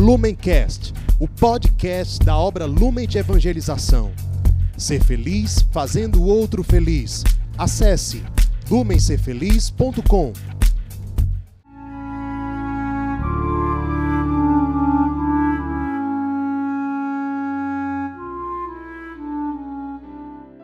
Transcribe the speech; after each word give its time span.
Lumencast, 0.00 0.94
o 1.18 1.28
podcast 1.28 2.24
da 2.24 2.34
obra 2.34 2.64
Lumen 2.64 3.06
de 3.06 3.18
Evangelização. 3.18 4.10
Ser 4.74 5.04
feliz 5.04 5.60
fazendo 5.70 6.22
o 6.22 6.24
outro 6.24 6.64
feliz. 6.64 7.22
Acesse 7.58 8.22
lumencerfeliz.com. 8.70 10.32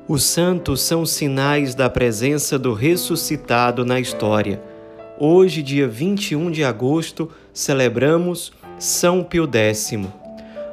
Os 0.08 0.22
santos 0.22 0.80
são 0.80 1.04
sinais 1.04 1.74
da 1.74 1.90
presença 1.90 2.58
do 2.58 2.72
ressuscitado 2.72 3.84
na 3.84 4.00
história. 4.00 4.62
Hoje, 5.18 5.62
dia 5.62 5.86
21 5.86 6.50
de 6.50 6.64
agosto, 6.64 7.30
celebramos 7.52 8.50
São 8.78 9.24
Pio 9.24 9.48
X. 9.50 9.94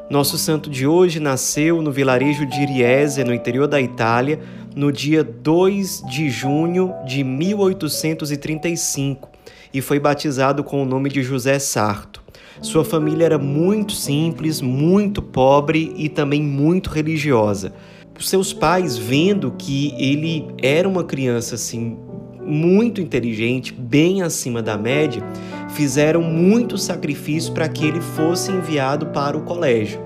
Nosso 0.09 0.37
santo 0.37 0.69
de 0.69 0.85
hoje 0.85 1.21
nasceu 1.21 1.81
no 1.81 1.89
vilarejo 1.91 2.45
de 2.45 2.61
Iriese, 2.61 3.23
no 3.23 3.33
interior 3.33 3.65
da 3.67 3.79
Itália, 3.79 4.41
no 4.75 4.91
dia 4.91 5.23
2 5.23 6.03
de 6.09 6.29
junho 6.29 6.93
de 7.05 7.23
1835 7.23 9.29
e 9.73 9.79
foi 9.81 9.99
batizado 9.99 10.63
com 10.63 10.83
o 10.83 10.85
nome 10.85 11.09
de 11.09 11.23
José 11.23 11.57
Sarto. 11.59 12.21
Sua 12.61 12.83
família 12.83 13.23
era 13.25 13.37
muito 13.37 13.93
simples, 13.93 14.59
muito 14.59 15.21
pobre 15.21 15.93
e 15.95 16.09
também 16.09 16.43
muito 16.43 16.89
religiosa 16.89 17.71
seus 18.19 18.53
pais 18.53 18.97
vendo 18.97 19.51
que 19.51 19.93
ele 19.97 20.47
era 20.61 20.87
uma 20.87 21.03
criança 21.03 21.55
assim 21.55 21.97
muito 22.45 23.01
inteligente, 23.01 23.73
bem 23.73 24.21
acima 24.21 24.61
da 24.61 24.77
média, 24.77 25.23
fizeram 25.69 26.21
muito 26.21 26.77
sacrifício 26.77 27.53
para 27.53 27.67
que 27.67 27.85
ele 27.85 28.01
fosse 28.01 28.51
enviado 28.51 29.07
para 29.07 29.37
o 29.37 29.41
colégio. 29.41 29.99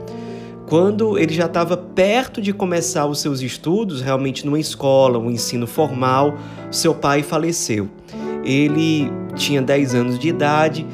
Quando 0.67 1.17
ele 1.17 1.33
já 1.33 1.45
estava 1.45 1.77
perto 1.77 2.41
de 2.41 2.51
começar 2.51 3.05
os 3.05 3.19
seus 3.21 3.41
estudos, 3.41 4.01
realmente 4.01 4.45
numa 4.45 4.59
escola, 4.59 5.17
um 5.17 5.31
ensino 5.31 5.65
formal, 5.65 6.37
seu 6.69 6.93
pai 6.93 7.23
faleceu. 7.23 7.87
Ele 8.43 9.09
tinha 9.35 9.61
10 9.61 9.95
anos 9.95 10.19
de 10.19 10.27
idade 10.27 10.85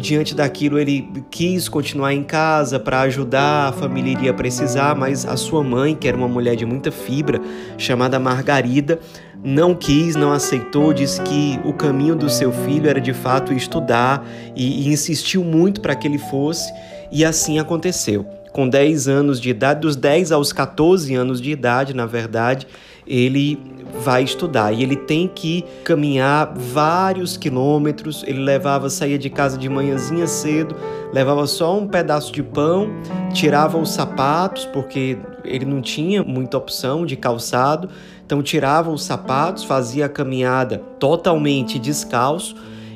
diante 0.00 0.34
daquilo 0.34 0.78
ele 0.78 1.06
quis 1.30 1.68
continuar 1.68 2.14
em 2.14 2.24
casa 2.24 2.80
para 2.80 3.02
ajudar, 3.02 3.68
a 3.68 3.72
família 3.72 4.12
iria 4.12 4.34
precisar, 4.34 4.96
mas 4.96 5.26
a 5.26 5.36
sua 5.36 5.62
mãe, 5.62 5.94
que 5.94 6.08
era 6.08 6.16
uma 6.16 6.26
mulher 6.26 6.56
de 6.56 6.64
muita 6.64 6.90
fibra, 6.90 7.40
chamada 7.76 8.18
Margarida, 8.18 8.98
não 9.44 9.74
quis, 9.74 10.16
não 10.16 10.32
aceitou, 10.32 10.92
disse 10.92 11.20
que 11.20 11.60
o 11.64 11.74
caminho 11.74 12.16
do 12.16 12.30
seu 12.30 12.50
filho 12.50 12.88
era 12.88 13.00
de 13.00 13.12
fato 13.12 13.52
estudar 13.52 14.26
e, 14.56 14.82
e 14.82 14.88
insistiu 14.88 15.44
muito 15.44 15.80
para 15.82 15.94
que 15.94 16.08
ele 16.08 16.18
fosse, 16.18 16.72
e 17.12 17.24
assim 17.24 17.58
aconteceu. 17.58 18.26
Com 18.52 18.68
10 18.68 19.06
anos 19.06 19.40
de 19.40 19.50
idade, 19.50 19.80
dos 19.80 19.96
10 19.96 20.32
aos 20.32 20.52
14 20.52 21.14
anos 21.14 21.40
de 21.40 21.50
idade, 21.52 21.94
na 21.94 22.06
verdade, 22.06 22.66
ele 23.10 23.58
vai 24.04 24.22
estudar 24.22 24.72
e 24.72 24.84
ele 24.84 24.94
tem 24.94 25.26
que 25.26 25.64
caminhar 25.82 26.54
vários 26.54 27.36
quilômetros. 27.36 28.22
Ele 28.24 28.38
levava, 28.38 28.88
saía 28.88 29.18
de 29.18 29.28
casa 29.28 29.58
de 29.58 29.68
manhãzinha 29.68 30.28
cedo, 30.28 30.76
levava 31.12 31.44
só 31.48 31.76
um 31.76 31.88
pedaço 31.88 32.32
de 32.32 32.42
pão, 32.42 32.88
tirava 33.34 33.76
os 33.76 33.90
sapatos, 33.90 34.64
porque 34.66 35.18
ele 35.44 35.64
não 35.64 35.82
tinha 35.82 36.22
muita 36.22 36.56
opção 36.56 37.04
de 37.04 37.16
calçado, 37.16 37.88
então 38.24 38.40
tirava 38.42 38.90
os 38.90 39.02
sapatos, 39.02 39.64
fazia 39.64 40.06
a 40.06 40.08
caminhada 40.08 40.78
totalmente 41.00 41.78
descalço 41.80 42.54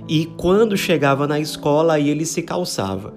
e 0.08 0.26
quando 0.36 0.76
chegava 0.76 1.26
na 1.26 1.40
escola 1.40 1.94
aí 1.94 2.08
ele 2.08 2.24
se 2.24 2.42
calçava. 2.42 3.12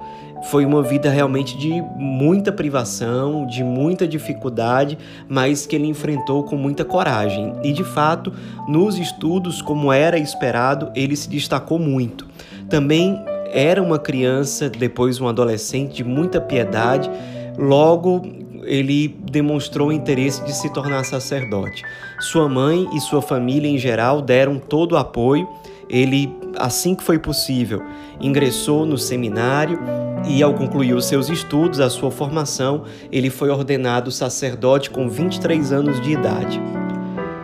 Foi 0.50 0.66
uma 0.66 0.82
vida 0.82 1.10
realmente 1.10 1.58
de 1.58 1.82
muita 1.98 2.52
privação, 2.54 3.46
de 3.46 3.64
muita 3.64 4.08
dificuldade, 4.08 4.98
mas 5.28 5.66
que 5.66 5.76
ele 5.76 5.88
enfrentou 5.88 6.44
com 6.44 6.56
muita 6.56 6.86
coragem. 6.86 7.54
E 7.64 7.74
de 7.74 7.84
fato, 7.84 8.32
nos 8.68 8.98
estudos, 8.98 9.62
como 9.62 9.92
era 9.92 10.18
esperado, 10.18 10.90
ele 10.96 11.18
se 11.18 11.30
destacou 11.30 11.78
muito. 11.78 12.26
Também 12.70 13.22
era 13.52 13.84
uma 13.84 14.00
criança, 14.00 14.70
depois 14.70 15.20
um 15.20 15.28
adolescente 15.28 15.96
de 15.96 16.04
muita 16.04 16.40
piedade, 16.40 17.10
logo 17.58 18.22
ele 18.64 19.08
demonstrou 19.08 19.90
o 19.90 19.94
interesse 19.94 20.44
de 20.44 20.54
se 20.54 20.72
tornar 20.72 21.04
sacerdote. 21.04 21.84
Sua 22.20 22.48
mãe 22.48 22.88
e 22.94 23.02
sua 23.02 23.22
família 23.22 23.70
em 23.70 23.78
geral 23.78 24.22
deram 24.22 24.60
todo 24.60 24.94
o 24.94 24.98
apoio. 24.98 25.48
Ele, 25.90 26.30
assim 26.58 26.96
que 26.96 27.04
foi 27.04 27.18
possível, 27.18 27.82
ingressou 28.20 28.86
no 28.86 28.98
seminário 28.98 30.07
e, 30.28 30.44
ao 30.44 30.54
concluir 30.54 30.94
os 30.94 31.06
seus 31.06 31.30
estudos, 31.30 31.80
a 31.80 31.90
sua 31.90 32.12
formação, 32.12 32.84
ele 33.12 33.30
foi 33.30 33.50
ordenado 33.50 34.12
sacerdote 34.12 34.90
com 34.90 35.10
23 35.10 35.72
anos 35.72 36.02
de 36.02 36.12
idade. 36.12 36.62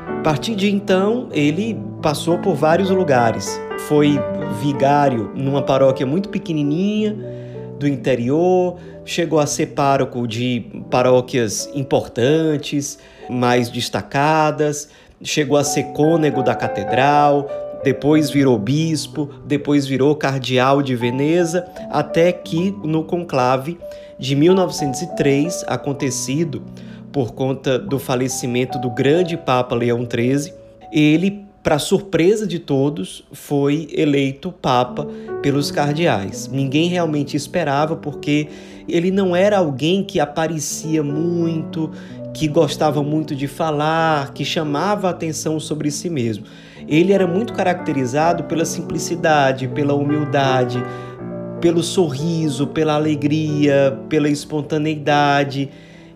A 0.07 0.21
partir 0.23 0.55
de 0.55 0.69
então, 0.69 1.27
ele 1.31 1.77
passou 2.01 2.37
por 2.37 2.55
vários 2.55 2.89
lugares. 2.89 3.59
Foi 3.87 4.19
vigário 4.61 5.31
numa 5.35 5.61
paróquia 5.61 6.05
muito 6.05 6.29
pequenininha 6.29 7.15
do 7.79 7.87
interior, 7.87 8.77
chegou 9.03 9.39
a 9.39 9.45
ser 9.45 9.67
pároco 9.67 10.27
de 10.27 10.65
paróquias 10.89 11.69
importantes, 11.73 12.97
mais 13.29 13.69
destacadas, 13.69 14.89
chegou 15.21 15.57
a 15.57 15.63
ser 15.63 15.83
cônego 15.93 16.43
da 16.43 16.55
catedral, 16.55 17.47
depois 17.83 18.29
virou 18.29 18.57
bispo, 18.57 19.29
depois 19.45 19.85
virou 19.85 20.15
cardeal 20.15 20.81
de 20.81 20.95
Veneza, 20.95 21.65
até 21.91 22.31
que 22.31 22.71
no 22.83 23.03
conclave 23.03 23.77
de 24.17 24.35
1903, 24.35 25.65
acontecido 25.67 26.63
por 27.11 27.33
conta 27.33 27.77
do 27.77 27.99
falecimento 27.99 28.79
do 28.79 28.89
grande 28.89 29.35
Papa 29.35 29.75
Leão 29.75 30.07
XIII, 30.09 30.53
ele, 30.91 31.45
para 31.61 31.77
surpresa 31.77 32.47
de 32.47 32.57
todos, 32.57 33.23
foi 33.31 33.87
eleito 33.91 34.51
Papa 34.51 35.07
pelos 35.41 35.69
cardeais. 35.69 36.47
Ninguém 36.47 36.87
realmente 36.87 37.35
esperava, 37.35 37.95
porque 37.95 38.47
ele 38.87 39.11
não 39.11 39.35
era 39.35 39.57
alguém 39.57 40.03
que 40.03 40.19
aparecia 40.19 41.03
muito, 41.03 41.91
que 42.33 42.47
gostava 42.47 43.03
muito 43.03 43.35
de 43.35 43.47
falar, 43.47 44.33
que 44.33 44.43
chamava 44.43 45.07
a 45.07 45.11
atenção 45.11 45.59
sobre 45.59 45.91
si 45.91 46.09
mesmo 46.09 46.45
ele 46.87 47.13
era 47.13 47.27
muito 47.27 47.53
caracterizado 47.53 48.43
pela 48.43 48.65
simplicidade, 48.65 49.67
pela 49.67 49.93
humildade, 49.93 50.83
pelo 51.61 51.81
sorriso, 51.81 52.67
pela 52.67 52.93
alegria, 52.93 53.97
pela 54.09 54.29
espontaneidade. 54.29 55.69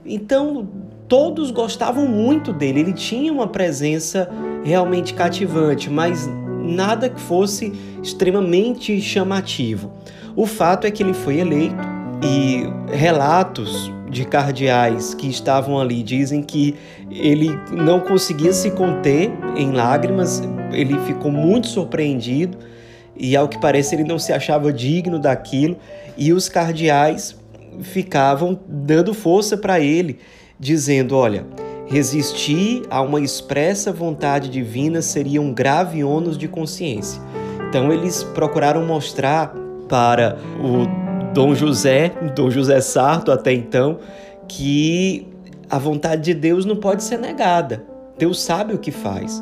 Então, 0.05 0.67
todos 1.07 1.51
gostavam 1.51 2.07
muito 2.07 2.51
dele. 2.51 2.81
Ele 2.81 2.93
tinha 2.93 3.31
uma 3.31 3.47
presença 3.47 4.29
realmente 4.63 5.13
cativante, 5.13 5.89
mas 5.89 6.29
nada 6.61 7.09
que 7.09 7.19
fosse 7.19 7.71
extremamente 8.03 8.99
chamativo. 8.99 9.93
O 10.35 10.45
fato 10.45 10.85
é 10.85 10.91
que 10.91 11.01
ele 11.01 11.13
foi 11.13 11.39
eleito 11.39 11.97
e 12.21 12.63
relatos 12.93 13.91
de 14.09 14.25
cardeais 14.25 15.13
que 15.13 15.27
estavam 15.27 15.79
ali 15.79 16.01
dizem 16.01 16.41
que 16.41 16.75
ele 17.09 17.49
não 17.71 17.99
conseguia 17.99 18.53
se 18.53 18.71
conter 18.71 19.31
em 19.55 19.71
lágrimas, 19.71 20.41
ele 20.71 20.97
ficou 21.01 21.31
muito 21.31 21.67
surpreendido 21.67 22.57
e, 23.15 23.35
ao 23.35 23.47
que 23.47 23.59
parece, 23.59 23.95
ele 23.95 24.03
não 24.03 24.19
se 24.19 24.31
achava 24.31 24.71
digno 24.71 25.19
daquilo, 25.19 25.77
e 26.15 26.31
os 26.31 26.47
cardeais 26.47 27.35
ficavam 27.81 28.59
dando 28.67 29.13
força 29.13 29.57
para 29.57 29.79
ele, 29.79 30.19
dizendo: 30.59 31.15
Olha, 31.15 31.45
resistir 31.87 32.83
a 32.89 33.01
uma 33.01 33.19
expressa 33.19 33.91
vontade 33.91 34.49
divina 34.49 35.01
seria 35.01 35.41
um 35.41 35.53
grave 35.53 36.03
ônus 36.03 36.37
de 36.37 36.47
consciência. 36.47 37.21
Então, 37.69 37.91
eles 37.91 38.23
procuraram 38.23 38.85
mostrar 38.85 39.53
para 39.89 40.37
o 40.59 41.33
Dom 41.33 41.53
José, 41.53 42.13
Dom 42.35 42.49
José 42.49 42.79
Sarto 42.81 43.31
até 43.31 43.53
então, 43.53 43.99
que 44.47 45.27
a 45.69 45.77
vontade 45.77 46.21
de 46.21 46.33
Deus 46.33 46.65
não 46.65 46.77
pode 46.77 47.03
ser 47.03 47.17
negada. 47.17 47.83
Deus 48.17 48.41
sabe 48.41 48.73
o 48.73 48.77
que 48.77 48.91
faz. 48.91 49.41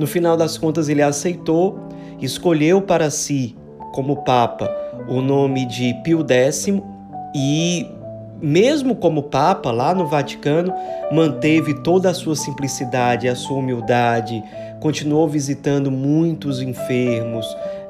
No 0.00 0.06
final 0.06 0.34
das 0.34 0.56
contas, 0.56 0.88
ele 0.88 1.02
aceitou, 1.02 1.78
escolheu 2.22 2.80
para 2.80 3.10
si, 3.10 3.54
como 3.92 4.24
Papa, 4.24 4.74
o 5.06 5.20
nome 5.20 5.66
de 5.66 5.92
Pio 6.02 6.24
X 6.26 6.68
e, 7.36 7.86
mesmo 8.40 8.96
como 8.96 9.24
Papa, 9.24 9.70
lá 9.70 9.94
no 9.94 10.06
Vaticano, 10.06 10.72
manteve 11.12 11.74
toda 11.82 12.08
a 12.08 12.14
sua 12.14 12.34
simplicidade, 12.34 13.28
a 13.28 13.36
sua 13.36 13.58
humildade, 13.58 14.42
continuou 14.80 15.28
visitando 15.28 15.90
muitos 15.90 16.62
enfermos, 16.62 17.46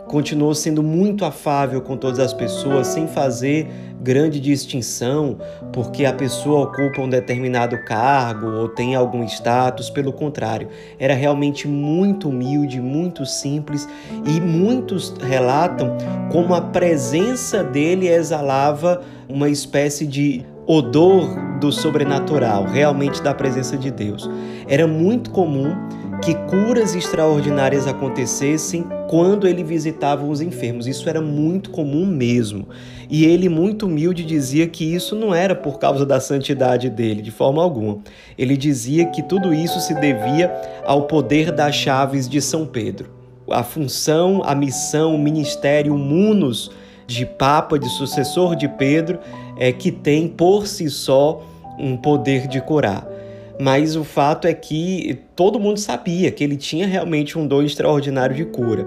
continuou 0.08 0.52
sendo 0.52 0.82
muito 0.82 1.24
afável 1.24 1.80
com 1.80 1.96
todas 1.96 2.18
as 2.18 2.32
pessoas, 2.32 2.88
sem 2.88 3.06
fazer 3.06 3.70
grande 4.00 4.41
distinção 4.41 5.37
porque 5.73 6.05
a 6.05 6.12
pessoa 6.12 6.64
ocupa 6.64 7.00
um 7.00 7.08
determinado 7.08 7.79
cargo 7.85 8.47
ou 8.47 8.69
tem 8.69 8.94
algum 8.94 9.25
status, 9.25 9.91
pelo 9.91 10.12
contrário, 10.12 10.69
era 10.99 11.14
realmente 11.14 11.69
muito 11.69 12.29
humilde, 12.29 12.81
muito 12.81 13.26
simples 13.26 13.88
e 14.26 14.41
muitos 14.41 15.14
relatam 15.20 15.97
como 16.32 16.55
a 16.55 16.61
presença 16.61 17.62
dele 17.62 18.08
exalava 18.08 19.02
uma 19.29 19.49
espécie 19.49 20.06
de 20.06 20.44
odor 20.67 21.29
do 21.61 21.73
sobrenatural, 21.73 22.64
realmente 22.64 23.23
da 23.23 23.35
presença 23.35 23.76
de 23.76 23.91
Deus. 23.91 24.29
Era 24.69 24.87
muito 24.87 25.31
comum 25.31 25.75
que 26.22 26.34
curas 26.34 26.94
extraordinárias 26.94 27.87
acontecessem 27.87 28.84
quando 29.08 29.49
ele 29.49 29.64
visitava 29.64 30.25
os 30.26 30.43
enfermos. 30.43 30.87
Isso 30.87 31.08
era 31.08 31.20
muito 31.20 31.70
comum 31.70 32.05
mesmo. 32.05 32.69
E 33.08 33.25
ele, 33.25 33.49
muito 33.49 33.87
humilde, 33.87 34.25
dizia 34.25 34.67
que 34.67 34.84
isso 34.84 35.17
não 35.17 35.34
era 35.34 35.55
por 35.55 35.78
causa 35.78 36.05
da 36.05 36.20
santidade 36.20 36.90
dele, 36.90 37.22
de 37.22 37.31
forma 37.31 37.62
alguma. 37.62 37.99
Ele 38.37 38.55
dizia 38.55 39.06
que 39.06 39.22
tudo 39.22 39.55
isso 39.55 39.81
se 39.81 39.94
devia 39.94 40.52
ao 40.84 41.06
poder 41.06 41.50
das 41.50 41.75
chaves 41.75 42.28
de 42.28 42.40
São 42.43 42.67
Pedro. 42.67 43.11
A 43.50 43.62
função, 43.62 44.43
a 44.44 44.55
missão, 44.55 45.14
o 45.14 45.19
ministério, 45.19 45.94
o 45.94 45.99
munus 45.99 46.70
de 47.06 47.25
Papa, 47.25 47.78
de 47.78 47.88
sucessor 47.88 48.55
de 48.55 48.69
Pedro, 48.69 49.19
é 49.58 49.72
que 49.72 49.90
tem 49.90 50.28
por 50.28 50.67
si 50.67 50.90
só 50.90 51.43
um 51.78 51.96
poder 51.96 52.46
de 52.46 52.61
curar 52.61 53.19
mas 53.60 53.94
o 53.94 54.02
fato 54.02 54.48
é 54.48 54.54
que 54.54 55.18
todo 55.36 55.60
mundo 55.60 55.78
sabia 55.78 56.30
que 56.30 56.42
ele 56.42 56.56
tinha 56.56 56.86
realmente 56.86 57.38
um 57.38 57.46
dom 57.46 57.62
extraordinário 57.62 58.34
de 58.34 58.44
cura. 58.46 58.86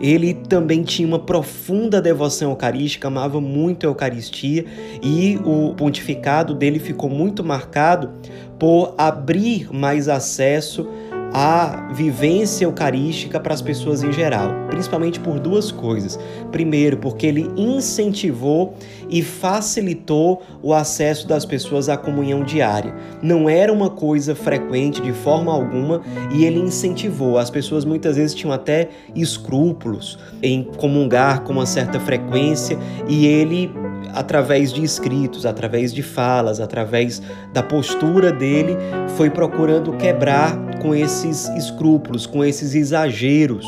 Ele 0.00 0.34
também 0.34 0.82
tinha 0.82 1.08
uma 1.08 1.18
profunda 1.18 2.00
devoção 2.00 2.50
eucarística, 2.50 3.08
amava 3.08 3.40
muito 3.40 3.86
a 3.86 3.90
Eucaristia 3.90 4.64
e 5.02 5.38
o 5.44 5.74
pontificado 5.74 6.54
dele 6.54 6.78
ficou 6.78 7.08
muito 7.08 7.42
marcado 7.42 8.10
por 8.58 8.94
abrir 8.98 9.72
mais 9.72 10.08
acesso 10.08 10.86
a 11.32 11.88
vivência 11.92 12.64
eucarística 12.64 13.38
para 13.38 13.54
as 13.54 13.62
pessoas 13.62 14.02
em 14.02 14.12
geral, 14.12 14.50
principalmente 14.68 15.20
por 15.20 15.38
duas 15.38 15.70
coisas. 15.70 16.18
Primeiro, 16.50 16.96
porque 16.96 17.26
ele 17.26 17.50
incentivou 17.56 18.74
e 19.08 19.22
facilitou 19.22 20.42
o 20.62 20.74
acesso 20.74 21.26
das 21.26 21.44
pessoas 21.44 21.88
à 21.88 21.96
comunhão 21.96 22.42
diária. 22.42 22.94
Não 23.22 23.48
era 23.48 23.72
uma 23.72 23.90
coisa 23.90 24.34
frequente 24.34 25.00
de 25.00 25.12
forma 25.12 25.52
alguma 25.52 26.02
e 26.32 26.44
ele 26.44 26.58
incentivou. 26.58 27.38
As 27.38 27.50
pessoas 27.50 27.84
muitas 27.84 28.16
vezes 28.16 28.34
tinham 28.34 28.52
até 28.52 28.88
escrúpulos 29.14 30.18
em 30.42 30.64
comungar 30.76 31.42
com 31.42 31.52
uma 31.52 31.66
certa 31.66 32.00
frequência 32.00 32.78
e 33.08 33.26
ele 33.26 33.70
através 34.12 34.72
de 34.72 34.82
escritos, 34.82 35.46
através 35.46 35.92
de 35.92 36.02
falas, 36.02 36.60
através 36.60 37.22
da 37.52 37.62
postura 37.62 38.32
dele, 38.32 38.76
foi 39.16 39.30
procurando 39.30 39.92
quebrar 39.96 40.56
com 40.80 40.94
esses 40.94 41.48
escrúpulos, 41.50 42.26
com 42.26 42.44
esses 42.44 42.74
exageros 42.74 43.66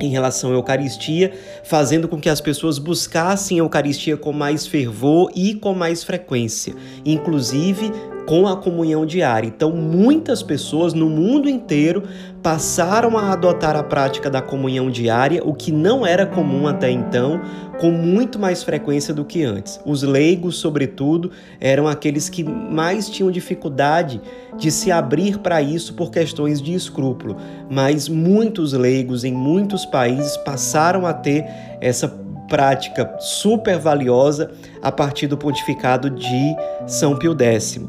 em 0.00 0.10
relação 0.10 0.50
à 0.50 0.54
Eucaristia, 0.54 1.32
fazendo 1.64 2.06
com 2.08 2.20
que 2.20 2.28
as 2.28 2.40
pessoas 2.40 2.78
buscassem 2.78 3.58
a 3.58 3.62
Eucaristia 3.62 4.16
com 4.16 4.32
mais 4.32 4.66
fervor 4.66 5.30
e 5.34 5.54
com 5.54 5.74
mais 5.74 6.04
frequência, 6.04 6.74
inclusive 7.04 7.90
com 8.28 8.46
a 8.46 8.54
comunhão 8.54 9.06
diária. 9.06 9.46
Então, 9.46 9.72
muitas 9.72 10.42
pessoas 10.42 10.92
no 10.92 11.08
mundo 11.08 11.48
inteiro 11.48 12.02
passaram 12.42 13.16
a 13.16 13.32
adotar 13.32 13.74
a 13.74 13.82
prática 13.82 14.28
da 14.28 14.42
comunhão 14.42 14.90
diária, 14.90 15.40
o 15.42 15.54
que 15.54 15.72
não 15.72 16.06
era 16.06 16.26
comum 16.26 16.66
até 16.66 16.90
então, 16.90 17.40
com 17.80 17.90
muito 17.90 18.38
mais 18.38 18.62
frequência 18.62 19.14
do 19.14 19.24
que 19.24 19.42
antes. 19.44 19.80
Os 19.82 20.02
leigos, 20.02 20.58
sobretudo, 20.58 21.30
eram 21.58 21.88
aqueles 21.88 22.28
que 22.28 22.44
mais 22.44 23.08
tinham 23.08 23.30
dificuldade 23.30 24.20
de 24.58 24.70
se 24.70 24.92
abrir 24.92 25.38
para 25.38 25.62
isso 25.62 25.94
por 25.94 26.10
questões 26.10 26.60
de 26.60 26.74
escrúpulo, 26.74 27.34
mas 27.70 28.10
muitos 28.10 28.74
leigos 28.74 29.24
em 29.24 29.32
muitos 29.32 29.86
países 29.86 30.36
passaram 30.36 31.06
a 31.06 31.14
ter 31.14 31.46
essa 31.80 32.08
prática 32.46 33.14
super 33.18 33.78
valiosa 33.78 34.50
a 34.82 34.92
partir 34.92 35.28
do 35.28 35.36
pontificado 35.36 36.10
de 36.10 36.56
São 36.86 37.16
Pio 37.16 37.34
X. 37.38 37.80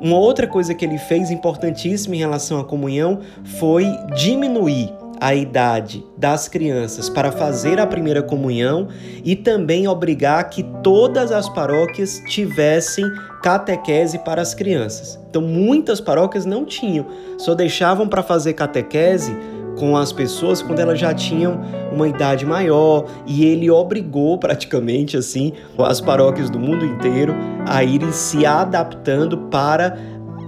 Uma 0.00 0.16
outra 0.16 0.46
coisa 0.46 0.74
que 0.74 0.84
ele 0.84 0.98
fez 0.98 1.30
importantíssima 1.30 2.14
em 2.14 2.18
relação 2.18 2.58
à 2.60 2.64
comunhão 2.64 3.20
foi 3.44 3.84
diminuir 4.16 4.92
a 5.20 5.34
idade 5.34 6.04
das 6.16 6.48
crianças 6.48 7.08
para 7.08 7.32
fazer 7.32 7.80
a 7.80 7.86
primeira 7.86 8.22
comunhão 8.22 8.88
e 9.24 9.34
também 9.34 9.88
obrigar 9.88 10.48
que 10.48 10.62
todas 10.82 11.32
as 11.32 11.48
paróquias 11.48 12.20
tivessem 12.28 13.04
catequese 13.42 14.18
para 14.20 14.40
as 14.40 14.54
crianças. 14.54 15.18
Então, 15.28 15.42
muitas 15.42 16.00
paróquias 16.00 16.46
não 16.46 16.64
tinham, 16.64 17.06
só 17.36 17.54
deixavam 17.54 18.08
para 18.08 18.22
fazer 18.22 18.52
catequese 18.52 19.36
com 19.78 19.96
as 19.96 20.12
pessoas 20.12 20.60
quando 20.60 20.80
elas 20.80 20.98
já 20.98 21.14
tinham 21.14 21.60
uma 21.92 22.08
idade 22.08 22.44
maior 22.44 23.06
e 23.26 23.44
ele 23.44 23.70
obrigou 23.70 24.36
praticamente 24.36 25.16
assim 25.16 25.52
as 25.78 26.00
paróquias 26.00 26.50
do 26.50 26.58
mundo 26.58 26.84
inteiro 26.84 27.34
a 27.66 27.84
irem 27.84 28.12
se 28.12 28.44
adaptando 28.44 29.38
para 29.38 29.96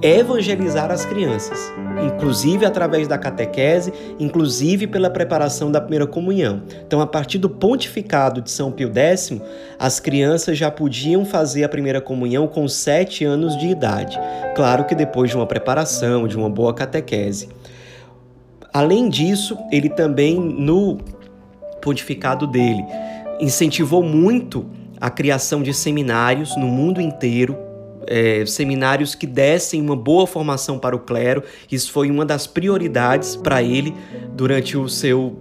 evangelizar 0.02 0.90
as 0.90 1.04
crianças, 1.04 1.70
inclusive 2.02 2.64
através 2.64 3.06
da 3.06 3.18
catequese, 3.18 3.92
inclusive 4.18 4.86
pela 4.86 5.10
preparação 5.10 5.70
da 5.70 5.78
primeira 5.80 6.06
comunhão. 6.06 6.62
Então, 6.86 7.02
a 7.02 7.06
partir 7.06 7.36
do 7.36 7.50
pontificado 7.50 8.40
de 8.40 8.50
São 8.50 8.72
Pio 8.72 8.90
X, 8.94 9.32
as 9.78 10.00
crianças 10.00 10.56
já 10.56 10.70
podiam 10.70 11.24
fazer 11.26 11.64
a 11.64 11.68
primeira 11.68 12.00
comunhão 12.00 12.46
com 12.46 12.66
sete 12.66 13.24
anos 13.26 13.56
de 13.58 13.66
idade. 13.66 14.18
Claro 14.56 14.84
que 14.84 14.94
depois 14.94 15.30
de 15.30 15.36
uma 15.36 15.46
preparação, 15.46 16.26
de 16.26 16.36
uma 16.36 16.48
boa 16.48 16.72
catequese. 16.72 17.59
Além 18.72 19.08
disso, 19.08 19.56
ele 19.70 19.88
também, 19.88 20.38
no 20.38 20.98
pontificado 21.82 22.46
dele, 22.46 22.84
incentivou 23.40 24.02
muito 24.02 24.66
a 25.00 25.10
criação 25.10 25.62
de 25.62 25.72
seminários 25.72 26.56
no 26.56 26.66
mundo 26.66 27.00
inteiro, 27.00 27.56
é, 28.06 28.44
seminários 28.46 29.14
que 29.14 29.26
dessem 29.26 29.80
uma 29.80 29.96
boa 29.96 30.26
formação 30.26 30.78
para 30.78 30.94
o 30.94 31.00
clero. 31.00 31.42
Isso 31.70 31.90
foi 31.90 32.10
uma 32.10 32.24
das 32.24 32.46
prioridades 32.46 33.36
para 33.36 33.62
ele 33.62 33.94
durante 34.34 34.76
o 34.76 34.88
seu 34.88 35.36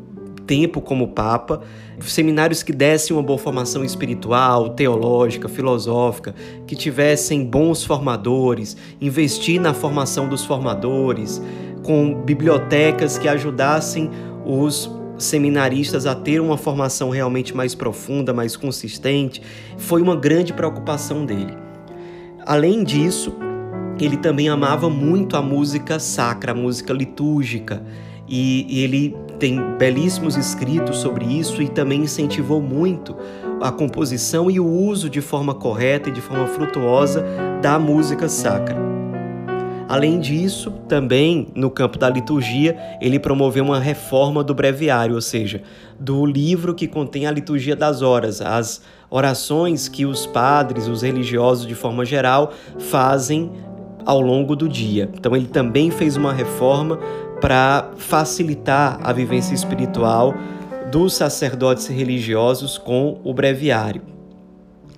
tempo 0.48 0.82
como 0.82 1.10
Papa. 1.10 1.62
Seminários 2.02 2.64
que 2.64 2.72
dessem 2.72 3.16
uma 3.16 3.22
boa 3.22 3.38
formação 3.38 3.84
espiritual, 3.84 4.70
teológica, 4.70 5.50
filosófica, 5.50 6.34
que 6.66 6.76
tivessem 6.76 7.46
bons 7.46 7.84
formadores, 7.84 8.78
investir 9.02 9.60
na 9.60 9.74
formação 9.74 10.30
dos 10.30 10.46
formadores, 10.46 11.42
com 11.84 12.22
bibliotecas 12.24 13.18
que 13.18 13.28
ajudassem 13.28 14.10
os 14.46 14.90
seminaristas 15.18 16.06
a 16.06 16.16
ter 16.16 16.40
uma 16.40 16.58
formação 16.58 17.10
realmente 17.10 17.56
mais 17.56 17.76
profunda, 17.76 18.34
mais 18.34 18.56
consistente, 18.56 19.42
foi 19.78 20.02
uma 20.02 20.16
grande 20.16 20.54
preocupação 20.54 21.26
dele. 21.26 21.58
Além 22.46 22.84
disso, 22.84 23.36
ele 24.00 24.18
também 24.18 24.50
amava 24.50 24.90
muito 24.90 25.36
a 25.36 25.42
música 25.42 26.00
sacra, 26.00 26.54
a 26.54 26.56
música 26.56 26.94
litúrgica, 26.94 27.84
e, 28.28 28.84
ele 28.84 29.16
tem 29.40 29.60
belíssimos 29.78 30.36
escritos 30.36 30.98
sobre 30.98 31.26
isso 31.26 31.62
e 31.62 31.70
também 31.70 32.02
incentivou 32.02 32.62
muito 32.62 33.16
a 33.62 33.72
composição 33.72 34.52
e 34.52 34.60
o 34.60 34.68
uso 34.68 35.10
de 35.10 35.22
forma 35.22 35.56
correta 35.56 36.10
e 36.10 36.12
de 36.12 36.22
forma 36.22 36.46
frutuosa 36.46 37.26
da 37.62 37.80
música 37.80 38.28
sacra. 38.28 38.89
Além 39.90 40.20
disso, 40.20 40.70
também 40.88 41.48
no 41.56 41.72
campo 41.72 41.98
da 41.98 42.08
liturgia, 42.08 42.78
ele 43.02 43.18
promoveu 43.18 43.64
uma 43.64 43.80
reforma 43.80 44.44
do 44.44 44.54
breviário, 44.54 45.16
ou 45.16 45.22
seja, 45.22 45.64
do 46.00 46.28
livro 46.28 46.76
que 46.76 46.88
contém 46.88 47.26
a 47.26 47.32
liturgia 47.32 47.76
das 47.76 48.04
horas, 48.04 48.40
as 48.40 48.84
orações 49.10 49.90
que 49.90 50.06
os 50.06 50.28
padres, 50.28 50.88
os 50.88 51.02
religiosos 51.02 51.66
de 51.66 51.74
forma 51.74 52.06
geral, 52.06 52.54
fazem 52.78 53.52
ao 54.06 54.22
longo 54.22 54.56
do 54.56 54.70
dia. 54.70 55.10
Então, 55.18 55.36
ele 55.36 55.48
também 55.48 55.90
fez 55.90 56.16
uma 56.16 56.32
reforma 56.32 57.00
para 57.42 57.90
facilitar 57.98 59.00
a 59.02 59.12
vivência 59.12 59.56
espiritual 59.56 60.36
dos 60.92 61.16
sacerdotes 61.16 61.88
religiosos 61.88 62.78
com 62.78 63.20
o 63.24 63.34
breviário. 63.34 64.04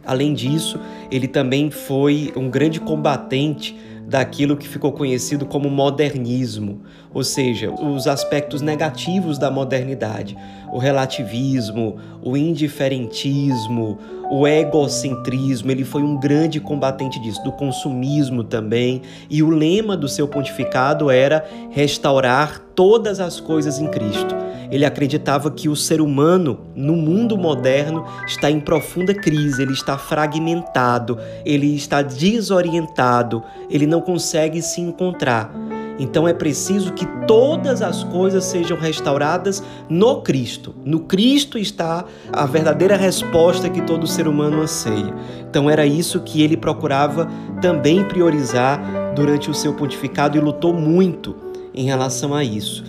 Além 0.06 0.34
disso, 0.34 0.78
ele 1.10 1.30
também 1.30 1.72
foi 1.72 2.34
um 2.36 2.50
grande 2.50 2.82
combatente 2.82 3.74
daquilo 4.12 4.58
que 4.58 4.68
ficou 4.68 4.92
conhecido 4.92 5.46
como 5.46 5.70
modernismo, 5.70 6.82
ou 7.14 7.24
seja, 7.24 7.72
os 7.72 8.08
aspectos 8.08 8.62
negativos 8.62 9.38
da 9.38 9.50
modernidade, 9.50 10.38
o 10.70 10.78
relativismo, 10.78 11.96
o 12.22 12.36
indiferentismo, 12.36 13.98
o 14.30 14.46
egocentrismo. 14.46 15.72
Ele 15.72 15.86
foi 15.86 16.04
um 16.04 16.20
grande 16.20 16.60
combatente 16.60 17.22
disso, 17.22 17.42
do 17.42 17.54
consumismo 17.54 18.44
também. 18.44 19.02
E 19.30 19.42
o 19.42 19.50
lema 19.50 19.96
do 19.96 20.10
seu 20.10 20.28
pontificado 20.28 21.10
era 21.10 21.46
restaurar 21.70 22.62
todas 22.76 23.20
as 23.20 23.40
coisas 23.40 23.80
em 23.80 23.88
Cristo. 23.88 24.36
Ele 24.72 24.86
acreditava 24.86 25.52
que 25.52 25.68
o 25.68 25.76
ser 25.76 26.00
humano, 26.00 26.62
no 26.74 26.96
mundo 26.96 27.38
moderno, 27.38 28.06
está 28.26 28.50
em 28.50 28.60
profunda 28.60 29.14
crise, 29.14 29.62
ele 29.62 29.74
está 29.74 29.98
fragmentado, 29.98 31.18
ele 31.46 31.76
está 31.76 32.02
desorientado, 32.02 33.44
ele 33.70 33.86
não 33.86 34.00
consegue 34.00 34.62
se 34.62 34.80
encontrar. 34.80 35.52
Então 36.00 36.28
é 36.28 36.34
preciso 36.34 36.94
que 36.94 37.06
todas 37.28 37.82
as 37.82 38.04
coisas 38.06 38.46
sejam 38.46 38.78
restauradas 38.78 39.62
no 39.88 40.22
Cristo. 40.22 40.74
No 40.84 41.02
Cristo 41.02 41.60
está 41.60 42.06
a 42.32 42.46
verdadeira 42.46 42.96
resposta 42.96 43.70
que 43.70 43.82
todo 43.82 44.08
ser 44.08 44.28
humano 44.28 44.62
anseia. 44.62 45.14
Então 45.48 45.70
era 45.70 45.86
isso 45.86 46.22
que 46.22 46.42
ele 46.42 46.58
procurava 46.58 47.28
também 47.62 48.04
priorizar 48.04 48.82
durante 49.14 49.52
o 49.52 49.54
seu 49.54 49.74
pontificado 49.74 50.38
e 50.38 50.42
lutou 50.42 50.74
muito 50.74 51.51
em 51.74 51.86
relação 51.86 52.34
a 52.34 52.44
isso. 52.44 52.84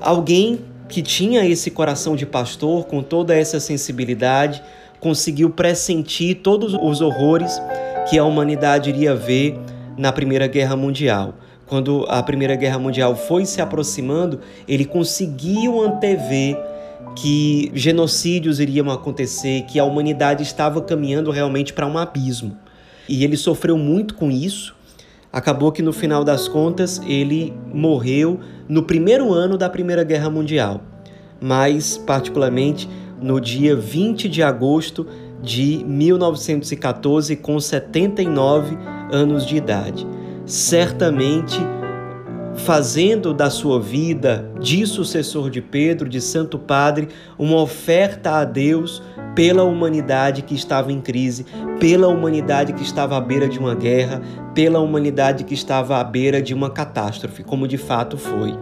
Alguém 0.00 0.60
que 0.88 1.02
tinha 1.02 1.46
esse 1.46 1.70
coração 1.70 2.16
de 2.16 2.26
pastor, 2.26 2.86
com 2.86 3.02
toda 3.02 3.34
essa 3.34 3.60
sensibilidade, 3.60 4.62
conseguiu 4.98 5.50
pressentir 5.50 6.36
todos 6.42 6.74
os 6.74 7.00
horrores 7.00 7.60
que 8.08 8.18
a 8.18 8.24
humanidade 8.24 8.90
iria 8.90 9.14
ver 9.14 9.58
na 9.96 10.12
Primeira 10.12 10.46
Guerra 10.46 10.76
Mundial. 10.76 11.34
Quando 11.66 12.04
a 12.08 12.22
Primeira 12.22 12.56
Guerra 12.56 12.78
Mundial 12.78 13.14
foi 13.14 13.46
se 13.46 13.60
aproximando, 13.60 14.40
ele 14.66 14.84
conseguiu 14.84 15.80
antever 15.80 16.58
que 17.14 17.70
genocídios 17.74 18.58
iriam 18.60 18.90
acontecer, 18.90 19.62
que 19.62 19.78
a 19.78 19.84
humanidade 19.84 20.42
estava 20.42 20.80
caminhando 20.80 21.30
realmente 21.30 21.72
para 21.72 21.86
um 21.86 21.96
abismo. 21.96 22.56
E 23.08 23.24
ele 23.24 23.36
sofreu 23.36 23.76
muito 23.76 24.14
com 24.14 24.30
isso. 24.30 24.74
Acabou 25.32 25.70
que 25.70 25.82
no 25.82 25.92
final 25.92 26.24
das 26.24 26.48
contas 26.48 27.00
ele 27.06 27.54
morreu 27.72 28.40
no 28.68 28.82
primeiro 28.82 29.32
ano 29.32 29.56
da 29.56 29.70
Primeira 29.70 30.02
Guerra 30.02 30.28
Mundial, 30.28 30.80
mais 31.40 31.96
particularmente 31.96 32.88
no 33.22 33.40
dia 33.40 33.76
20 33.76 34.28
de 34.28 34.42
agosto 34.42 35.06
de 35.40 35.84
1914, 35.86 37.36
com 37.36 37.60
79 37.60 38.76
anos 39.12 39.46
de 39.46 39.56
idade. 39.56 40.06
Certamente 40.44 41.58
fazendo 42.64 43.32
da 43.32 43.48
sua 43.48 43.80
vida 43.80 44.50
de 44.60 44.86
sucessor 44.86 45.50
de 45.50 45.60
Pedro, 45.60 46.08
de 46.08 46.20
Santo 46.20 46.58
Padre, 46.58 47.08
uma 47.38 47.56
oferta 47.56 48.32
a 48.32 48.44
Deus 48.44 49.02
pela 49.34 49.64
humanidade 49.64 50.42
que 50.42 50.54
estava 50.54 50.92
em 50.92 51.00
crise, 51.00 51.46
pela 51.78 52.08
humanidade 52.08 52.72
que 52.72 52.82
estava 52.82 53.16
à 53.16 53.20
beira 53.20 53.48
de 53.48 53.58
uma 53.58 53.74
guerra, 53.74 54.20
pela 54.54 54.78
humanidade 54.80 55.44
que 55.44 55.54
estava 55.54 55.98
à 55.98 56.04
beira 56.04 56.42
de 56.42 56.52
uma 56.52 56.70
catástrofe, 56.70 57.42
como 57.42 57.66
de 57.66 57.78
fato 57.78 58.18
foi. 58.18 58.52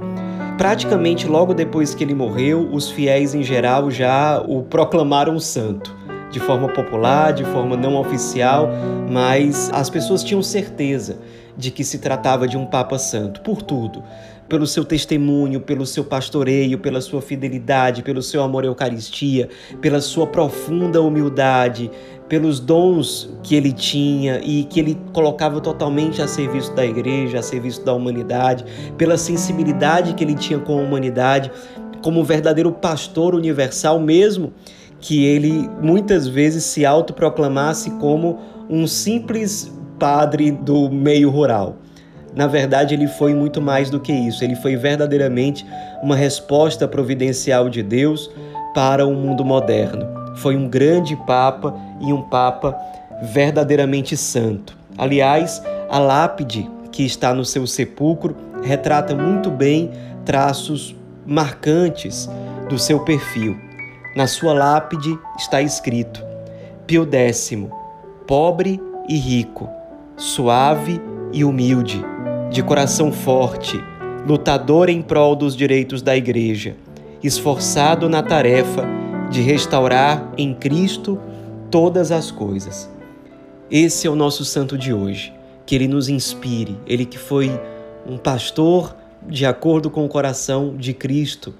Praticamente 0.56 1.26
logo 1.26 1.52
depois 1.54 1.94
que 1.94 2.04
ele 2.04 2.14
morreu, 2.14 2.68
os 2.72 2.90
fiéis 2.90 3.34
em 3.34 3.42
geral 3.42 3.90
já 3.90 4.40
o 4.40 4.62
proclamaram 4.62 5.38
santo 5.40 5.98
de 6.30 6.40
forma 6.40 6.68
popular, 6.68 7.32
de 7.32 7.44
forma 7.44 7.76
não 7.76 7.96
oficial, 7.96 8.70
mas 9.10 9.70
as 9.72 9.88
pessoas 9.88 10.22
tinham 10.22 10.42
certeza 10.42 11.18
de 11.56 11.70
que 11.70 11.82
se 11.82 11.98
tratava 11.98 12.46
de 12.46 12.56
um 12.56 12.64
Papa 12.64 12.98
Santo, 12.98 13.40
por 13.40 13.62
tudo. 13.62 14.02
Pelo 14.48 14.66
seu 14.66 14.84
testemunho, 14.84 15.60
pelo 15.60 15.84
seu 15.84 16.04
pastoreio, 16.04 16.78
pela 16.78 17.00
sua 17.00 17.20
fidelidade, 17.20 18.02
pelo 18.02 18.22
seu 18.22 18.42
amor 18.42 18.64
à 18.64 18.66
Eucaristia, 18.66 19.48
pela 19.80 20.00
sua 20.00 20.26
profunda 20.26 21.02
humildade, 21.02 21.90
pelos 22.28 22.60
dons 22.60 23.28
que 23.42 23.54
ele 23.54 23.72
tinha 23.72 24.40
e 24.42 24.64
que 24.64 24.78
ele 24.78 24.98
colocava 25.12 25.60
totalmente 25.60 26.22
a 26.22 26.28
serviço 26.28 26.72
da 26.74 26.84
igreja, 26.86 27.40
a 27.40 27.42
serviço 27.42 27.84
da 27.84 27.92
humanidade, 27.92 28.64
pela 28.96 29.18
sensibilidade 29.18 30.14
que 30.14 30.24
ele 30.24 30.34
tinha 30.34 30.58
com 30.58 30.78
a 30.78 30.82
humanidade, 30.82 31.50
como 32.02 32.22
verdadeiro 32.22 32.70
pastor 32.70 33.34
universal 33.34 33.98
mesmo 33.98 34.52
que 35.00 35.24
ele 35.24 35.68
muitas 35.80 36.26
vezes 36.26 36.64
se 36.64 36.84
autoproclamasse 36.84 37.90
como 37.92 38.38
um 38.68 38.86
simples 38.86 39.72
padre 39.98 40.50
do 40.50 40.90
meio 40.90 41.30
rural. 41.30 41.76
Na 42.34 42.46
verdade, 42.46 42.94
ele 42.94 43.08
foi 43.08 43.34
muito 43.34 43.60
mais 43.60 43.90
do 43.90 43.98
que 43.98 44.12
isso. 44.12 44.44
Ele 44.44 44.54
foi 44.54 44.76
verdadeiramente 44.76 45.66
uma 46.02 46.14
resposta 46.14 46.86
providencial 46.86 47.68
de 47.68 47.82
Deus 47.82 48.30
para 48.74 49.06
o 49.06 49.14
mundo 49.14 49.44
moderno. 49.44 50.06
Foi 50.36 50.56
um 50.56 50.68
grande 50.68 51.16
papa 51.26 51.74
e 52.00 52.12
um 52.12 52.22
papa 52.22 52.76
verdadeiramente 53.22 54.16
santo. 54.16 54.76
Aliás, 54.96 55.62
a 55.88 55.98
lápide 55.98 56.70
que 56.92 57.04
está 57.04 57.34
no 57.34 57.44
seu 57.44 57.66
sepulcro 57.66 58.36
retrata 58.62 59.14
muito 59.14 59.50
bem 59.50 59.90
traços 60.24 60.94
marcantes 61.26 62.28
do 62.68 62.78
seu 62.78 63.00
perfil. 63.00 63.67
Na 64.16 64.26
sua 64.26 64.54
lápide 64.54 65.18
está 65.38 65.60
escrito: 65.60 66.24
Pio 66.86 67.06
X, 67.10 67.56
pobre 68.26 68.80
e 69.08 69.16
rico, 69.16 69.68
suave 70.16 71.00
e 71.32 71.44
humilde, 71.44 72.02
de 72.50 72.62
coração 72.62 73.12
forte, 73.12 73.78
lutador 74.26 74.88
em 74.88 75.02
prol 75.02 75.36
dos 75.36 75.54
direitos 75.54 76.00
da 76.00 76.16
Igreja, 76.16 76.76
esforçado 77.22 78.08
na 78.08 78.22
tarefa 78.22 78.84
de 79.30 79.42
restaurar 79.42 80.32
em 80.38 80.54
Cristo 80.54 81.20
todas 81.70 82.10
as 82.10 82.30
coisas. 82.30 82.90
Esse 83.70 84.06
é 84.06 84.10
o 84.10 84.16
nosso 84.16 84.44
santo 84.44 84.78
de 84.78 84.92
hoje. 84.92 85.34
Que 85.66 85.74
ele 85.74 85.86
nos 85.86 86.08
inspire, 86.08 86.80
ele 86.86 87.04
que 87.04 87.18
foi 87.18 87.50
um 88.06 88.16
pastor 88.16 88.96
de 89.28 89.44
acordo 89.44 89.90
com 89.90 90.02
o 90.02 90.08
coração 90.08 90.74
de 90.74 90.94
Cristo, 90.94 91.54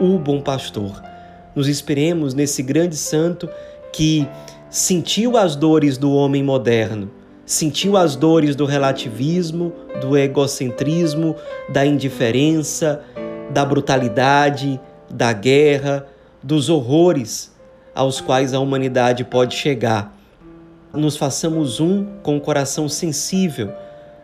o 0.00 0.18
bom 0.18 0.40
pastor 0.40 1.09
nos 1.54 1.68
inspiremos 1.68 2.34
nesse 2.34 2.62
grande 2.62 2.96
santo 2.96 3.48
que 3.92 4.26
sentiu 4.68 5.36
as 5.36 5.56
dores 5.56 5.98
do 5.98 6.12
homem 6.12 6.42
moderno, 6.42 7.10
sentiu 7.44 7.96
as 7.96 8.14
dores 8.14 8.54
do 8.54 8.64
relativismo, 8.64 9.72
do 10.00 10.16
egocentrismo, 10.16 11.34
da 11.68 11.84
indiferença, 11.84 13.02
da 13.50 13.64
brutalidade, 13.64 14.80
da 15.10 15.32
guerra, 15.32 16.06
dos 16.42 16.68
horrores 16.68 17.52
aos 17.94 18.20
quais 18.20 18.54
a 18.54 18.60
humanidade 18.60 19.24
pode 19.24 19.56
chegar. 19.56 20.16
Nos 20.92 21.16
façamos 21.16 21.80
um 21.80 22.04
com 22.22 22.36
o 22.36 22.40
coração 22.40 22.88
sensível 22.88 23.72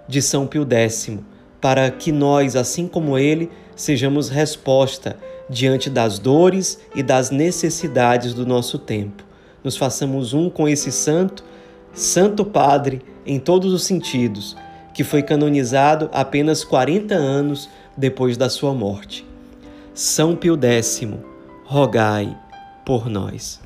de 0.08 0.22
São 0.22 0.46
Pio 0.46 0.66
X, 0.68 1.18
para 1.60 1.90
que 1.90 2.12
nós, 2.12 2.54
assim 2.54 2.86
como 2.86 3.18
ele, 3.18 3.50
sejamos 3.74 4.28
resposta 4.28 5.16
diante 5.48 5.88
das 5.88 6.18
dores 6.18 6.80
e 6.94 7.02
das 7.02 7.30
necessidades 7.30 8.34
do 8.34 8.46
nosso 8.46 8.78
tempo. 8.78 9.24
Nos 9.62 9.76
façamos 9.76 10.32
um 10.32 10.48
com 10.50 10.68
esse 10.68 10.92
santo, 10.92 11.44
Santo 11.92 12.44
Padre 12.44 13.02
em 13.24 13.38
todos 13.38 13.72
os 13.72 13.84
sentidos, 13.84 14.56
que 14.94 15.02
foi 15.02 15.22
canonizado 15.22 16.08
apenas 16.12 16.64
40 16.64 17.14
anos 17.14 17.68
depois 17.96 18.36
da 18.36 18.48
sua 18.48 18.72
morte. 18.72 19.26
São 19.94 20.36
Pio 20.36 20.58
X, 20.62 21.02
rogai 21.64 22.36
por 22.84 23.08
nós. 23.08 23.65